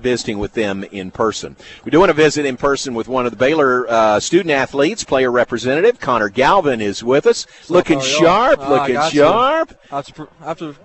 visiting 0.00 0.38
with 0.38 0.52
them 0.52 0.84
in 0.92 1.10
person. 1.10 1.56
We 1.84 1.90
do 1.90 1.98
want 1.98 2.10
to 2.10 2.14
visit 2.14 2.46
in 2.46 2.56
person 2.56 2.94
with 2.94 3.08
one 3.08 3.26
of 3.26 3.32
the 3.32 3.36
Baylor 3.36 3.84
uh, 3.90 4.20
student 4.20 4.50
athletes, 4.52 5.02
player 5.02 5.32
representative 5.32 5.98
Connor 5.98 6.28
Galvin 6.28 6.80
is 6.80 7.02
with 7.02 7.26
us, 7.26 7.48
looking 7.68 8.00
sharp, 8.00 8.60
Ah, 8.62 8.70
looking 8.70 9.10
sharp. 9.10 9.76
I 9.90 9.96
have 9.96 10.06
to, 10.14 10.28
I 10.40 10.44
have 10.44 10.58
to 10.60 10.76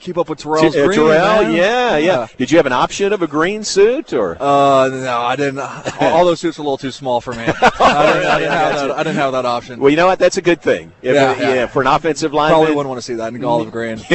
keep 0.00 0.18
up 0.18 0.28
with 0.28 0.40
Terrell's 0.40 0.74
Uh, 0.74 0.86
green, 0.86 0.98
Terrell, 0.98 1.42
man. 1.44 1.54
yeah, 1.54 1.96
yeah. 1.96 2.26
Did 2.36 2.50
you 2.50 2.56
have 2.56 2.66
an 2.66 2.72
option 2.72 3.12
of 3.12 3.22
a 3.22 3.28
green 3.28 3.62
suit 3.62 4.12
or? 4.12 4.32
Uh, 4.40 4.88
no, 4.88 5.20
I 5.20 5.36
didn't. 5.36 5.60
All, 6.00 6.24
those 6.24 6.40
suits 6.40 6.58
are 6.58 6.62
a 6.62 6.64
little 6.64 6.76
too 6.76 6.90
small 6.90 7.20
for 7.20 7.34
me. 7.34 7.44
I, 7.44 7.46
didn't, 7.46 7.60
I, 7.62 8.38
didn't 8.40 8.50
have 8.50 8.74
that, 8.74 8.90
I 8.96 9.02
didn't 9.04 9.14
have 9.16 9.30
that 9.30 9.46
option. 9.46 9.78
Well, 9.78 9.90
you 9.90 9.96
know 9.96 10.06
what? 10.06 10.18
That's 10.18 10.38
a 10.38 10.42
good 10.42 10.60
thing. 10.60 10.90
If 11.02 11.14
Yeah, 11.14 11.30
uh, 11.30 11.50
yeah. 11.54 11.66
for 11.66 11.82
an 11.82 11.86
offensive 11.86 12.32
Probably 12.32 12.50
lineman, 12.56 12.74
wouldn't 12.74 12.88
want 12.88 12.98
to 12.98 13.02
see 13.06 13.14
that 13.14 13.32
in 13.32 13.44
olive 13.44 13.70
green. 13.70 13.98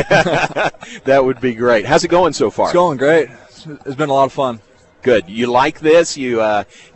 that 1.05 1.21
would 1.23 1.39
be 1.39 1.53
great. 1.55 1.85
How's 1.85 2.03
it 2.03 2.09
going 2.09 2.33
so 2.33 2.51
far? 2.51 2.65
It's 2.67 2.73
going 2.73 2.97
great. 2.97 3.29
It's- 3.67 3.81
It's 3.85 3.95
been 3.95 4.09
a 4.09 4.13
lot 4.13 4.25
of 4.25 4.33
fun. 4.33 4.59
Good. 5.01 5.29
You 5.29 5.47
like 5.47 5.79
this? 5.79 6.17
You 6.17 6.37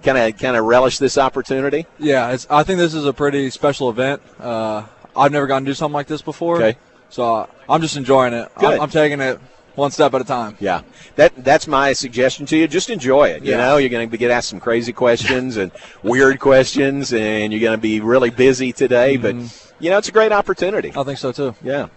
kind 0.03 0.17
of 0.17 0.37
kind 0.37 0.57
of 0.57 0.65
relish 0.65 0.97
this 0.97 1.17
opportunity? 1.17 1.85
Yeah, 1.99 2.31
it's, 2.31 2.45
I 2.49 2.63
think 2.63 2.79
this 2.79 2.93
is 2.93 3.05
a 3.05 3.13
pretty 3.13 3.49
special 3.49 3.89
event. 3.89 4.21
Uh, 4.39 4.83
I've 5.15 5.31
never 5.31 5.47
gotten 5.47 5.63
to 5.65 5.69
do 5.71 5.75
something 5.75 5.93
like 5.93 6.07
this 6.07 6.21
before. 6.21 6.57
Okay. 6.57 6.77
So 7.09 7.33
uh, 7.35 7.45
I'm 7.69 7.79
just 7.81 7.95
enjoying 7.95 8.33
it. 8.33 8.49
Good. 8.59 8.73
I'm, 8.73 8.81
I'm 8.81 8.89
taking 8.89 9.21
it 9.21 9.39
one 9.75 9.89
step 9.91 10.13
at 10.15 10.21
a 10.21 10.23
time. 10.25 10.57
Yeah, 10.59 10.81
that 11.15 11.31
that's 11.43 11.65
my 11.67 11.93
suggestion 11.93 12.45
to 12.47 12.57
you. 12.57 12.67
Just 12.67 12.89
enjoy 12.89 13.29
it. 13.29 13.43
You 13.43 13.51
Yeah. 13.51 13.57
know, 13.57 13.77
you're 13.77 13.89
going 13.89 14.09
to 14.09 14.17
get 14.17 14.31
asked 14.31 14.49
some 14.49 14.59
crazy 14.59 14.91
questions 14.91 15.55
and 15.57 15.71
weird 16.03 16.39
questions, 16.41 17.13
and 17.13 17.53
you're 17.53 17.61
going 17.61 17.77
to 17.77 17.81
be 17.81 18.01
really 18.01 18.31
busy 18.31 18.73
today. 18.73 19.15
But 19.17 19.35
you 19.79 19.89
know, 19.91 19.97
it's 19.97 20.09
a 20.09 20.11
great 20.11 20.31
opportunity. 20.33 20.91
I 20.95 21.03
think 21.03 21.19
so 21.19 21.31
too. 21.31 21.55
Yeah. 21.63 21.87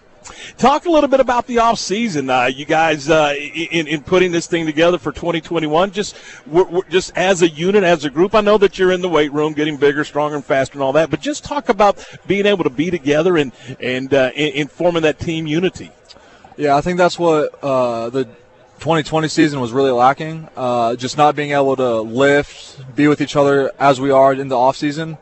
Talk 0.57 0.85
a 0.85 0.89
little 0.89 1.07
bit 1.07 1.19
about 1.19 1.47
the 1.47 1.59
off 1.59 1.79
season. 1.79 2.29
Uh, 2.29 2.45
you 2.45 2.65
guys 2.65 3.09
uh, 3.09 3.33
in 3.37 3.87
in 3.87 4.01
putting 4.03 4.31
this 4.31 4.47
thing 4.47 4.65
together 4.65 4.97
for 4.97 5.11
2021. 5.11 5.91
Just 5.91 6.17
we're, 6.45 6.63
we're- 6.65 6.89
just 6.89 7.15
as 7.15 7.41
a 7.43 7.49
unit, 7.49 7.83
as 7.83 8.03
a 8.03 8.09
group. 8.09 8.35
I 8.35 8.41
know 8.41 8.57
that 8.57 8.77
you're 8.77 8.91
in 8.91 9.01
the 9.01 9.09
weight 9.09 9.31
room, 9.31 9.53
getting 9.53 9.77
bigger, 9.77 10.03
stronger, 10.03 10.35
and 10.35 10.43
faster, 10.43 10.73
and 10.73 10.83
all 10.83 10.93
that. 10.93 11.09
But 11.09 11.21
just 11.21 11.43
talk 11.45 11.69
about 11.69 12.03
being 12.27 12.45
able 12.45 12.63
to 12.65 12.69
be 12.69 12.91
together 12.91 13.37
and 13.37 13.51
and 13.79 14.13
uh, 14.13 14.31
in, 14.35 14.53
in 14.53 14.67
forming 14.67 15.03
that 15.03 15.19
team 15.19 15.47
unity. 15.47 15.91
Yeah, 16.57 16.75
I 16.75 16.81
think 16.81 16.97
that's 16.97 17.19
what 17.19 17.53
uh, 17.63 18.09
the 18.09 18.25
2020 18.79 19.27
season 19.27 19.59
was 19.61 19.71
really 19.71 19.91
lacking. 19.91 20.49
Uh, 20.57 20.95
just 20.95 21.17
not 21.17 21.35
being 21.35 21.51
able 21.51 21.75
to 21.75 22.01
lift, 22.01 22.95
be 22.95 23.07
with 23.07 23.21
each 23.21 23.35
other 23.35 23.71
as 23.79 24.01
we 24.01 24.11
are 24.11 24.33
in 24.33 24.47
the 24.49 24.57
off 24.57 24.75
season, 24.75 25.17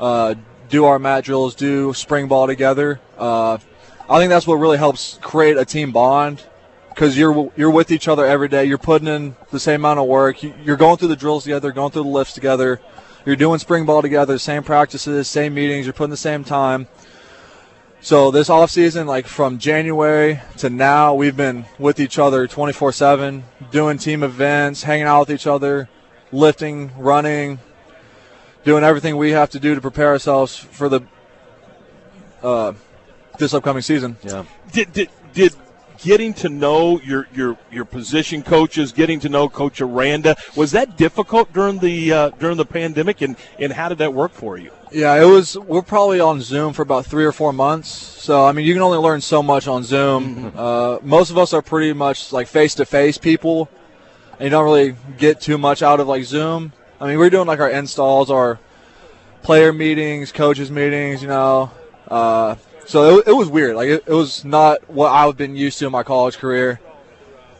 uh, 0.00 0.34
do 0.68 0.84
our 0.86 0.98
mat 0.98 1.24
drills, 1.24 1.54
do 1.54 1.92
spring 1.94 2.26
ball 2.26 2.46
together. 2.46 3.00
Uh, 3.18 3.58
I 4.10 4.18
think 4.18 4.30
that's 4.30 4.46
what 4.46 4.54
really 4.54 4.78
helps 4.78 5.18
create 5.20 5.56
a 5.58 5.64
team 5.64 5.92
bond 5.92 6.42
because 6.90 7.16
you're 7.18 7.52
you're 7.56 7.70
with 7.70 7.90
each 7.90 8.08
other 8.08 8.24
every 8.24 8.48
day. 8.48 8.64
You're 8.64 8.78
putting 8.78 9.06
in 9.08 9.36
the 9.50 9.60
same 9.60 9.82
amount 9.82 10.00
of 10.00 10.06
work. 10.06 10.42
You- 10.42 10.54
You're 10.64 10.76
going 10.76 10.96
through 10.96 11.08
the 11.08 11.16
drills 11.16 11.44
together, 11.44 11.72
going 11.72 11.92
through 11.92 12.04
the 12.04 12.08
lifts 12.08 12.32
together. 12.32 12.80
You're 13.26 13.36
doing 13.36 13.58
spring 13.58 13.84
ball 13.84 14.00
together, 14.00 14.38
same 14.38 14.62
practices, 14.62 15.28
same 15.28 15.52
meetings. 15.54 15.84
You're 15.84 15.92
putting 15.92 16.10
the 16.10 16.16
same 16.16 16.42
time. 16.44 16.86
So 18.00 18.30
this 18.30 18.48
off 18.48 18.70
season, 18.70 19.06
like 19.06 19.26
from 19.26 19.58
January 19.58 20.40
to 20.58 20.70
now, 20.70 21.12
we've 21.14 21.36
been 21.36 21.66
with 21.78 22.00
each 22.00 22.18
other 22.18 22.46
24/7, 22.46 23.42
doing 23.70 23.98
team 23.98 24.22
events, 24.22 24.84
hanging 24.84 25.06
out 25.06 25.20
with 25.20 25.32
each 25.32 25.46
other, 25.46 25.88
lifting, 26.32 26.92
running, 26.96 27.58
doing 28.64 28.84
everything 28.84 29.16
we 29.16 29.32
have 29.32 29.50
to 29.50 29.58
do 29.58 29.74
to 29.74 29.80
prepare 29.80 30.08
ourselves 30.08 30.56
for 30.56 30.88
the 30.88 31.00
uh, 32.42 32.72
this 33.38 33.54
upcoming 33.54 33.82
season. 33.82 34.16
Yeah. 34.22 34.44
Did 34.72 34.92
did 34.92 35.10
did 35.32 35.54
getting 36.02 36.32
to 36.32 36.48
know 36.48 37.00
your 37.00 37.28
your 37.34 37.58
your 37.70 37.84
position 37.84 38.42
coaches, 38.42 38.92
getting 38.92 39.20
to 39.20 39.28
know 39.28 39.48
Coach 39.48 39.80
Aranda, 39.80 40.36
was 40.56 40.72
that 40.72 40.96
difficult 40.96 41.52
during 41.52 41.78
the 41.78 42.12
uh, 42.12 42.30
during 42.30 42.56
the 42.56 42.64
pandemic, 42.64 43.20
and 43.20 43.36
and 43.58 43.72
how 43.72 43.88
did 43.88 43.98
that 43.98 44.14
work 44.14 44.32
for 44.32 44.56
you? 44.56 44.70
Yeah, 44.90 45.20
it 45.20 45.26
was. 45.26 45.58
We're 45.58 45.82
probably 45.82 46.20
on 46.20 46.40
Zoom 46.40 46.72
for 46.72 46.82
about 46.82 47.04
three 47.06 47.24
or 47.24 47.32
four 47.32 47.52
months. 47.52 47.88
So 47.88 48.46
I 48.46 48.52
mean, 48.52 48.64
you 48.64 48.72
can 48.72 48.82
only 48.82 48.98
learn 48.98 49.20
so 49.20 49.42
much 49.42 49.68
on 49.68 49.82
Zoom. 49.84 50.52
Uh, 50.56 50.98
most 51.02 51.30
of 51.30 51.38
us 51.38 51.52
are 51.52 51.62
pretty 51.62 51.92
much 51.92 52.32
like 52.32 52.46
face-to-face 52.48 53.18
people, 53.18 53.68
and 54.38 54.44
you 54.44 54.50
don't 54.50 54.64
really 54.64 54.96
get 55.18 55.40
too 55.40 55.58
much 55.58 55.82
out 55.82 56.00
of 56.00 56.08
like 56.08 56.24
Zoom. 56.24 56.72
I 57.00 57.06
mean, 57.06 57.18
we're 57.18 57.30
doing 57.30 57.46
like 57.46 57.60
our 57.60 57.70
installs, 57.70 58.30
our 58.30 58.58
player 59.42 59.72
meetings, 59.72 60.32
coaches 60.32 60.70
meetings. 60.70 61.20
You 61.22 61.28
know, 61.28 61.70
uh, 62.08 62.56
so 62.88 63.18
it, 63.18 63.28
it 63.28 63.32
was 63.32 63.48
weird. 63.48 63.76
Like 63.76 63.88
it, 63.88 64.04
it 64.06 64.12
was 64.12 64.44
not 64.44 64.90
what 64.90 65.12
I've 65.12 65.36
been 65.36 65.54
used 65.54 65.78
to 65.78 65.86
in 65.86 65.92
my 65.92 66.02
college 66.02 66.38
career. 66.38 66.80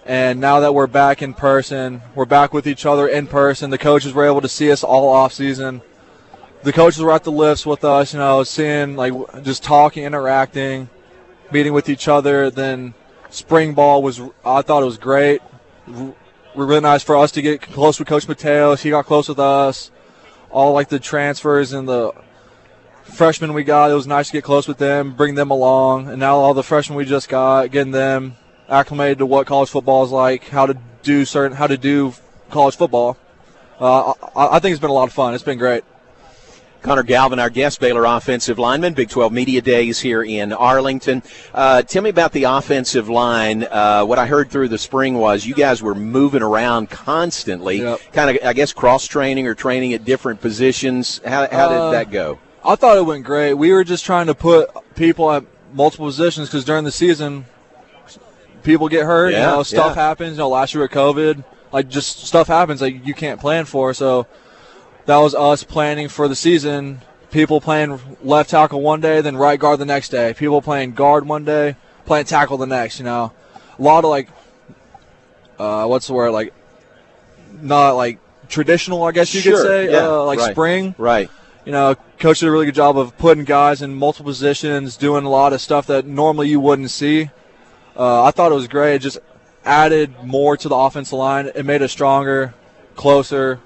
And 0.04 0.40
now 0.40 0.60
that 0.60 0.74
we're 0.74 0.86
back 0.86 1.22
in 1.22 1.34
person, 1.34 2.00
we're 2.14 2.24
back 2.24 2.52
with 2.52 2.66
each 2.66 2.86
other 2.86 3.06
in 3.06 3.26
person. 3.26 3.70
The 3.70 3.78
coaches 3.78 4.12
were 4.14 4.24
able 4.24 4.40
to 4.40 4.48
see 4.48 4.72
us 4.72 4.82
all 4.82 5.10
off 5.10 5.34
season 5.34 5.82
the 6.62 6.72
coaches 6.72 7.00
were 7.00 7.12
at 7.12 7.24
the 7.24 7.32
lifts 7.32 7.64
with 7.64 7.84
us, 7.84 8.12
you 8.12 8.18
know, 8.18 8.42
seeing 8.42 8.96
like 8.96 9.12
just 9.42 9.62
talking, 9.62 10.04
interacting, 10.04 10.88
meeting 11.52 11.72
with 11.72 11.88
each 11.88 12.08
other. 12.08 12.50
Then 12.50 12.94
spring 13.30 13.74
ball 13.74 14.02
was, 14.02 14.20
I 14.44 14.62
thought 14.62 14.82
it 14.82 14.86
was 14.86 14.98
great. 14.98 15.40
R- 15.92 16.14
Really 16.54 16.80
nice 16.80 17.04
for 17.04 17.16
us 17.16 17.30
to 17.32 17.42
get 17.42 17.60
close 17.62 18.00
with 18.00 18.08
Coach 18.08 18.26
Mateos. 18.26 18.80
He 18.80 18.90
got 18.90 19.06
close 19.06 19.28
with 19.28 19.38
us. 19.38 19.92
All 20.50 20.72
like 20.72 20.88
the 20.88 20.98
transfers 20.98 21.72
and 21.72 21.88
the 21.88 22.12
freshmen 23.08 23.52
we 23.52 23.64
got, 23.64 23.90
it 23.90 23.94
was 23.94 24.06
nice 24.06 24.28
to 24.28 24.32
get 24.34 24.44
close 24.44 24.68
with 24.68 24.78
them, 24.78 25.12
bring 25.14 25.34
them 25.34 25.50
along. 25.50 26.08
And 26.08 26.18
now 26.18 26.36
all 26.36 26.54
the 26.54 26.62
freshmen 26.62 26.96
we 26.96 27.04
just 27.04 27.28
got, 27.28 27.70
getting 27.70 27.92
them 27.92 28.36
acclimated 28.68 29.18
to 29.18 29.26
what 29.26 29.46
college 29.46 29.70
football 29.70 30.04
is 30.04 30.10
like, 30.10 30.48
how 30.48 30.66
to 30.66 30.76
do 31.02 31.24
certain, 31.24 31.56
how 31.56 31.66
to 31.66 31.76
do 31.78 32.14
college 32.50 32.76
football. 32.76 33.16
Uh, 33.80 34.12
I, 34.36 34.56
I 34.56 34.58
think 34.58 34.72
it's 34.72 34.80
been 34.80 34.90
a 34.90 34.94
lot 34.94 35.08
of 35.08 35.12
fun. 35.12 35.34
It's 35.34 35.44
been 35.44 35.58
great. 35.58 35.84
Connor 36.80 37.02
Galvin, 37.02 37.40
our 37.40 37.50
guest, 37.50 37.80
Baylor 37.80 38.04
offensive 38.04 38.56
lineman, 38.56 38.94
Big 38.94 39.08
12 39.08 39.32
Media 39.32 39.60
Days 39.60 39.98
here 39.98 40.22
in 40.22 40.52
Arlington. 40.52 41.24
Uh, 41.52 41.82
tell 41.82 42.02
me 42.02 42.10
about 42.10 42.30
the 42.30 42.44
offensive 42.44 43.08
line. 43.08 43.64
Uh, 43.64 44.04
what 44.04 44.20
I 44.20 44.26
heard 44.26 44.48
through 44.48 44.68
the 44.68 44.78
spring 44.78 45.14
was 45.18 45.44
you 45.44 45.54
guys 45.54 45.82
were 45.82 45.96
moving 45.96 46.40
around 46.42 46.88
constantly, 46.88 47.78
Yep. 47.78 48.00
kind 48.12 48.30
of, 48.30 48.44
I 48.46 48.52
guess, 48.52 48.72
cross 48.72 49.06
training 49.08 49.48
or 49.48 49.56
training 49.56 49.92
at 49.92 50.04
different 50.04 50.40
positions. 50.40 51.20
How, 51.26 51.48
how 51.50 51.68
Uh, 51.68 51.90
did 51.90 51.94
that 51.98 52.10
go? 52.12 52.38
I 52.64 52.74
thought 52.74 52.96
it 52.96 53.06
went 53.06 53.24
great. 53.24 53.54
We 53.54 53.72
were 53.72 53.84
just 53.84 54.04
trying 54.04 54.26
to 54.26 54.34
put 54.34 54.70
people 54.94 55.30
at 55.30 55.44
multiple 55.72 56.06
positions 56.06 56.48
because 56.48 56.64
during 56.64 56.84
the 56.84 56.92
season, 56.92 57.44
people 58.62 58.88
get 58.88 59.04
hurt. 59.04 59.32
Yeah, 59.32 59.50
you 59.50 59.56
know, 59.56 59.62
stuff 59.62 59.96
yeah. 59.96 60.02
happens. 60.02 60.32
You 60.32 60.38
know, 60.38 60.48
last 60.48 60.74
year 60.74 60.82
with 60.82 60.90
COVID, 60.90 61.44
like 61.72 61.88
just 61.88 62.24
stuff 62.26 62.48
happens 62.48 62.80
like 62.80 63.06
you 63.06 63.14
can't 63.14 63.40
plan 63.40 63.64
for. 63.64 63.94
So 63.94 64.26
that 65.06 65.16
was 65.18 65.34
us 65.34 65.62
planning 65.64 66.08
for 66.08 66.28
the 66.28 66.36
season. 66.36 67.00
People 67.30 67.60
playing 67.60 68.00
left 68.22 68.50
tackle 68.50 68.80
one 68.80 69.00
day, 69.00 69.20
then 69.20 69.36
right 69.36 69.58
guard 69.58 69.78
the 69.78 69.84
next 69.84 70.08
day. 70.08 70.34
People 70.34 70.62
playing 70.62 70.94
guard 70.94 71.26
one 71.26 71.44
day, 71.44 71.76
playing 72.06 72.24
tackle 72.24 72.56
the 72.56 72.66
next. 72.66 72.98
You 72.98 73.04
know, 73.04 73.32
a 73.78 73.82
lot 73.82 74.04
of 74.04 74.10
like, 74.10 74.28
uh, 75.58 75.86
what's 75.86 76.06
the 76.06 76.14
word? 76.14 76.30
Like, 76.30 76.54
not 77.60 77.92
like 77.92 78.18
traditional, 78.48 79.04
I 79.04 79.12
guess 79.12 79.34
you 79.34 79.40
Sure, 79.42 79.56
could 79.56 79.62
say. 79.62 79.92
yeah, 79.92 80.08
uh, 80.08 80.24
like 80.24 80.38
right. 80.38 80.52
spring 80.52 80.94
Right. 80.96 81.30
You 81.68 81.72
know, 81.72 81.94
coach 82.18 82.40
did 82.40 82.48
a 82.48 82.50
really 82.50 82.64
good 82.64 82.74
job 82.74 82.96
of 82.96 83.18
putting 83.18 83.44
guys 83.44 83.82
in 83.82 83.94
multiple 83.94 84.30
positions, 84.30 84.96
doing 84.96 85.26
a 85.26 85.28
lot 85.28 85.52
of 85.52 85.60
stuff 85.60 85.86
that 85.88 86.06
normally 86.06 86.48
you 86.48 86.58
wouldn't 86.58 86.90
see. 86.90 87.28
Uh, 87.94 88.24
I 88.24 88.30
thought 88.30 88.52
it 88.52 88.54
was 88.54 88.68
great. 88.68 88.94
It 88.94 88.98
just 89.00 89.18
added 89.66 90.24
more 90.24 90.56
to 90.56 90.66
the 90.66 90.74
offensive 90.74 91.18
line. 91.18 91.50
It 91.54 91.66
made 91.66 91.82
us 91.82 91.92
stronger, 91.92 92.54
closer. 92.94 93.60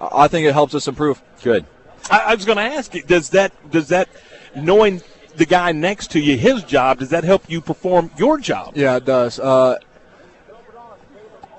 I 0.00 0.22
I 0.24 0.28
think 0.28 0.46
it 0.46 0.54
helps 0.54 0.74
us 0.74 0.88
improve. 0.88 1.20
Good. 1.42 1.66
I, 2.10 2.20
I 2.20 2.34
was 2.34 2.46
going 2.46 2.56
to 2.56 2.64
ask 2.64 2.94
you, 2.94 3.02
does 3.02 3.28
that 3.30 3.52
does 3.70 3.88
that 3.88 4.08
knowing 4.54 5.02
the 5.36 5.44
guy 5.44 5.72
next 5.72 6.12
to 6.12 6.20
you, 6.20 6.38
his 6.38 6.62
job, 6.62 7.00
does 7.00 7.10
that 7.10 7.24
help 7.24 7.50
you 7.50 7.60
perform 7.60 8.12
your 8.16 8.38
job? 8.38 8.78
Yeah, 8.78 8.96
it 8.96 9.04
does. 9.04 9.38
Uh, 9.38 9.76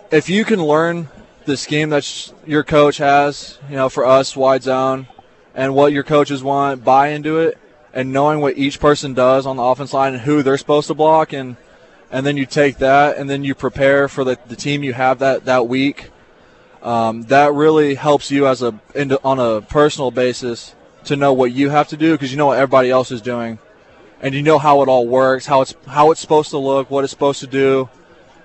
if 0.09 0.27
you 0.27 0.44
can 0.44 0.59
learn 0.59 1.09
the 1.45 1.55
scheme 1.55 1.91
that 1.91 2.03
sh- 2.03 2.31
your 2.47 2.63
coach 2.63 2.97
has, 2.97 3.59
you 3.69 3.75
know, 3.75 3.89
for 3.89 4.07
us, 4.07 4.35
wide 4.35 4.63
zone, 4.63 5.07
and 5.57 5.74
what 5.75 5.92
your 5.92 6.04
coaches 6.04 6.44
want, 6.44 6.86
buy 6.86 7.09
into 7.09 7.39
it, 7.39 7.57
and 7.92 8.13
knowing 8.13 8.39
what 8.39 8.57
each 8.57 8.80
person 8.80 9.13
does 9.13 9.45
on 9.45 9.57
the 9.57 9.63
offense 9.63 9.92
line 9.92 10.13
and 10.13 10.21
who 10.21 10.44
they're 10.44 10.57
supposed 10.57 10.88
to 10.88 10.94
block, 10.94 11.33
and 11.33 11.57
and 12.09 12.25
then 12.25 12.38
you 12.38 12.45
take 12.45 12.77
that 12.77 13.18
and 13.18 13.30
then 13.30 13.44
you 13.44 13.54
prepare 13.54 14.07
for 14.07 14.24
the, 14.24 14.39
the 14.48 14.56
team 14.56 14.83
you 14.83 14.94
have 14.94 15.19
that 15.19 15.44
that 15.45 15.68
week. 15.68 16.12
Um, 16.81 17.24
that 17.24 17.54
really 17.54 17.95
helps 17.95 18.31
you 18.31 18.48
as 18.48 18.62
a 18.62 18.80
on 19.24 19.39
a 19.39 19.62
personal 19.62 20.12
basis 20.12 20.75
to 21.06 21.15
know 21.15 21.33
what 21.33 21.51
you 21.51 21.69
have 21.69 21.88
to 21.89 21.98
do 21.98 22.13
because 22.13 22.31
you 22.31 22.38
know 22.38 22.45
what 22.45 22.59
everybody 22.59 22.92
else 22.92 23.12
is 23.12 23.21
doing 23.21 23.59
and 24.21 24.33
you 24.33 24.42
know 24.42 24.57
how 24.57 24.81
it 24.81 24.88
all 24.88 25.07
works, 25.07 25.45
how 25.45 25.62
it's 25.62 25.75
how 25.88 26.12
it's 26.12 26.21
supposed 26.21 26.51
to 26.51 26.57
look, 26.57 26.89
what 26.89 27.04
it's 27.04 27.12
supposed 27.12 27.39
to 27.39 27.48
do, 27.48 27.89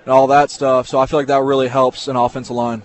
and 0.05 0.13
all 0.13 0.27
that 0.29 0.51
stuff. 0.51 0.89
So 0.89 0.99
I 0.99 1.07
feel 1.07 1.19
like 1.19 1.29
that 1.29 1.43
really 1.43 1.69
helps 1.69 2.09
an 2.09 2.17
offensive 2.17 2.57
line. 2.57 2.83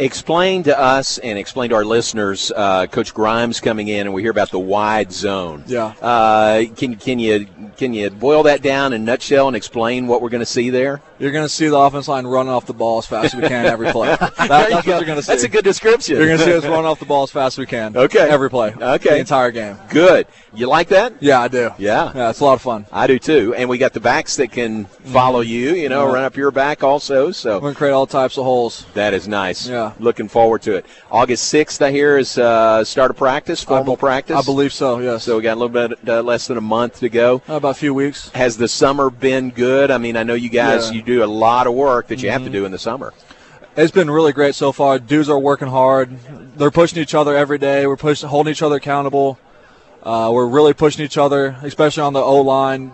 Explain 0.00 0.62
to 0.62 0.78
us 0.78 1.18
and 1.18 1.38
explain 1.38 1.68
to 1.70 1.76
our 1.76 1.84
listeners, 1.84 2.50
uh, 2.56 2.86
Coach 2.86 3.12
Grimes 3.12 3.60
coming 3.60 3.88
in, 3.88 4.06
and 4.06 4.14
we 4.14 4.22
hear 4.22 4.30
about 4.30 4.50
the 4.50 4.58
wide 4.58 5.12
zone. 5.12 5.62
Yeah. 5.66 5.92
Uh, 6.00 6.64
can 6.74 6.96
can 6.96 7.18
you 7.18 7.46
can 7.76 7.92
you 7.92 8.08
boil 8.08 8.44
that 8.44 8.62
down 8.62 8.94
in 8.94 9.02
a 9.02 9.04
nutshell 9.04 9.46
and 9.46 9.54
explain 9.54 10.06
what 10.06 10.22
we're 10.22 10.30
going 10.30 10.40
to 10.40 10.46
see 10.46 10.70
there? 10.70 11.02
You're 11.20 11.30
going 11.32 11.44
to 11.44 11.48
see 11.48 11.68
the 11.68 11.76
offense 11.76 12.08
line 12.08 12.26
run 12.26 12.48
off 12.48 12.66
the 12.66 12.72
ball 12.72 12.98
as 12.98 13.06
fast 13.06 13.34
as 13.34 13.40
we 13.40 13.46
can 13.46 13.66
every 13.66 13.92
play. 13.92 14.16
That, 14.50 14.68
that's 14.70 14.72
what 14.74 14.86
you're 14.86 15.04
going 15.04 15.16
to 15.18 15.22
see. 15.22 15.30
That's 15.32 15.42
a 15.44 15.48
good 15.48 15.64
description. 15.64 16.16
You're 16.16 16.26
going 16.26 16.38
to 16.38 16.44
see 16.44 16.52
us 16.56 16.64
run 16.64 16.84
off 16.84 16.98
the 16.98 17.04
ball 17.06 17.22
as 17.24 17.30
fast 17.30 17.54
as 17.54 17.58
we 17.58 17.66
can. 17.66 17.96
Okay. 17.96 18.28
Every 18.28 18.50
play. 18.50 18.72
Okay. 18.74 19.10
The 19.10 19.18
entire 19.18 19.50
game. 19.52 19.76
Good. 19.90 20.26
You 20.54 20.66
like 20.66 20.88
that? 20.88 21.12
Yeah, 21.20 21.40
I 21.40 21.46
do. 21.48 21.70
Yeah. 21.78 22.10
Yeah, 22.14 22.30
it's 22.30 22.40
a 22.40 22.44
lot 22.44 22.54
of 22.54 22.62
fun. 22.62 22.86
I 22.90 23.06
do 23.06 23.18
too. 23.20 23.54
And 23.54 23.68
we 23.68 23.78
got 23.78 23.92
the 23.92 24.00
backs 24.00 24.34
that 24.36 24.50
can 24.50 24.86
follow 24.86 25.40
you, 25.40 25.74
you 25.74 25.88
know, 25.88 26.06
Yeah. 26.08 26.14
run 26.14 26.24
up 26.24 26.36
your 26.36 26.50
back 26.50 26.82
also. 26.82 27.30
So 27.30 27.54
We're 27.54 27.60
going 27.60 27.74
to 27.74 27.78
create 27.78 27.92
all 27.92 28.06
types 28.06 28.36
of 28.38 28.44
holes. 28.44 28.86
that 28.94 29.14
is 29.14 29.28
nice. 29.28 29.68
Yeah. 29.68 29.92
Looking 30.00 30.26
forward 30.28 30.62
to 30.62 30.74
it. 30.74 30.86
August 31.10 31.52
6th, 31.52 31.80
I 31.82 31.90
hear, 31.92 32.18
is 32.18 32.38
uh, 32.38 32.82
start 32.84 33.10
of 33.10 33.16
practice, 33.16 33.62
formal 33.62 33.92
I 33.92 33.96
be- 33.96 34.00
practice. 34.00 34.36
I 34.36 34.42
believe 34.42 34.72
so, 34.72 34.98
yes. 34.98 35.22
So 35.24 35.36
we 35.36 35.42
got 35.42 35.56
a 35.56 35.60
little 35.60 35.68
bit 35.88 36.08
uh, 36.08 36.22
less 36.22 36.46
than 36.48 36.56
a 36.56 36.60
month 36.62 37.00
to 37.00 37.08
go. 37.08 37.42
About 37.46 37.70
a 37.70 37.74
few 37.74 37.94
weeks. 37.94 38.30
Has 38.30 38.56
the 38.56 38.68
summer 38.68 39.10
been 39.10 39.50
good? 39.50 39.90
I 39.90 39.98
mean, 39.98 40.16
I 40.16 40.22
know 40.24 40.34
you 40.34 40.48
guys, 40.48 40.84
Yeah. 40.86 40.86
Mm-hmm. 40.88 40.96
you 40.96 41.02
do 41.10 41.24
a 41.24 41.26
lot 41.26 41.66
of 41.66 41.74
work 41.74 42.08
that 42.08 42.22
you 42.22 42.30
have 42.30 42.44
to 42.44 42.50
do 42.50 42.64
in 42.64 42.72
the 42.72 42.78
summer. 42.78 43.12
It's 43.76 43.92
been 43.92 44.10
really 44.10 44.32
great 44.32 44.54
so 44.54 44.72
far. 44.72 44.98
Dudes 44.98 45.28
are 45.28 45.38
working 45.38 45.68
hard. 45.68 46.18
They're 46.56 46.70
pushing 46.70 47.00
each 47.00 47.14
other 47.14 47.36
every 47.36 47.58
day. 47.58 47.86
We're 47.86 47.96
pushing, 47.96 48.28
holding 48.28 48.50
each 48.50 48.62
other 48.62 48.76
accountable. 48.76 49.38
Uh, 50.02 50.30
we're 50.32 50.46
really 50.46 50.72
pushing 50.72 51.04
each 51.04 51.18
other, 51.18 51.56
especially 51.62 52.02
on 52.02 52.12
the 52.12 52.20
O 52.20 52.40
line, 52.40 52.92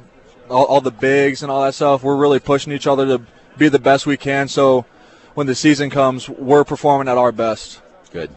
all, 0.51 0.65
all 0.65 0.81
the 0.81 0.91
bigs 0.91 1.43
and 1.43 1.51
all 1.51 1.63
that 1.63 1.75
stuff. 1.75 2.03
We're 2.03 2.17
really 2.17 2.41
pushing 2.41 2.73
each 2.73 2.87
other 2.87 3.07
to 3.07 3.25
be 3.57 3.69
the 3.69 3.79
best 3.79 4.07
we 4.07 4.17
can. 4.17 4.49
So 4.49 4.85
when 5.35 5.47
the 5.47 5.55
season 5.55 5.89
comes, 5.89 6.29
we're 6.29 6.65
performing 6.65 7.09
at 7.09 7.17
our 7.17 7.33
best. 7.33 7.81
Good. 8.13 8.31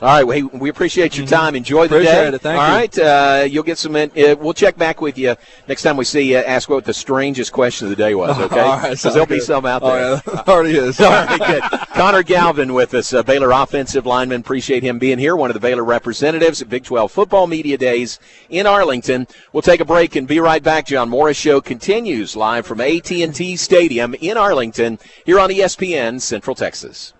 All 0.00 0.06
right, 0.08 0.24
we, 0.24 0.44
we 0.44 0.68
appreciate 0.68 1.16
your 1.18 1.26
time. 1.26 1.56
Enjoy 1.56 1.88
the 1.88 1.96
Mm-hmm. 1.96 2.04
Appreciate 2.06 2.30
day. 2.30 2.36
it. 2.36 2.40
Thank 2.40 2.60
All 2.60 2.68
you. 2.68 2.74
right, 2.74 2.98
uh, 2.98 3.44
you'll 3.50 3.64
get 3.64 3.78
some. 3.78 3.96
In, 3.96 4.10
uh, 4.10 4.36
we'll 4.36 4.54
check 4.54 4.76
back 4.76 5.00
with 5.00 5.18
you 5.18 5.34
next 5.66 5.82
time 5.82 5.96
we 5.96 6.04
see 6.04 6.20
you. 6.30 6.36
Ask 6.36 6.68
what 6.68 6.84
the 6.84 6.94
strangest 6.94 7.52
question 7.52 7.86
of 7.86 7.90
the 7.90 7.96
day 7.96 8.14
was. 8.14 8.38
Okay, 8.48 8.60
All 8.60 8.68
right, 8.76 8.82
because 8.82 9.00
sounds 9.00 9.14
there'll 9.14 9.26
be 9.26 9.40
some 9.40 9.66
out 9.66 9.82
there. 9.82 10.22
yeah, 10.24 10.42
already 10.46 10.76
is. 10.78 11.00
All 11.00 11.10
right, 11.10 11.38
good. 11.40 11.62
Connor 11.94 12.22
Galvin 12.22 12.74
with 12.74 12.94
us, 12.94 13.12
uh, 13.12 13.24
Baylor 13.24 13.50
offensive 13.50 14.06
lineman. 14.06 14.40
Appreciate 14.40 14.84
him 14.84 15.00
being 15.00 15.18
here, 15.18 15.34
one 15.34 15.50
of 15.50 15.54
the 15.54 15.60
Baylor 15.60 15.84
representatives 15.84 16.62
at 16.62 16.68
Big 16.68 16.84
12 16.84 17.10
Football 17.10 17.48
Media 17.48 17.76
Days 17.76 18.20
in 18.50 18.66
Arlington. 18.66 19.26
We'll 19.52 19.62
take 19.62 19.80
a 19.80 19.84
break 19.84 20.14
and 20.14 20.28
be 20.28 20.38
right 20.38 20.62
back. 20.62 20.86
John 20.86 21.08
Morris 21.08 21.36
Show 21.36 21.60
continues 21.60 22.36
live 22.36 22.66
from 22.66 22.80
AT&T 22.80 23.56
Stadium 23.56 24.14
in 24.20 24.36
Arlington 24.36 24.98
here 25.26 25.40
on 25.40 25.50
ESPN 25.50 26.20
Central 26.20 26.54
Texas. 26.54 27.14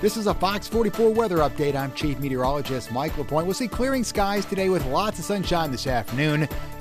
This 0.00 0.16
is 0.16 0.28
a 0.28 0.34
Fox 0.34 0.68
44 0.68 1.12
weather 1.12 1.38
update. 1.38 1.74
I'm 1.74 1.92
Chief 1.92 2.20
Meteorologist 2.20 2.92
Mike 2.92 3.18
LaPointe. 3.18 3.46
We'll 3.48 3.54
see 3.54 3.66
clearing 3.66 4.04
skies 4.04 4.44
today 4.44 4.68
with 4.68 4.86
lots 4.86 5.18
of 5.18 5.24
sunshine 5.24 5.72
this 5.72 5.88
afternoon. 5.88 6.48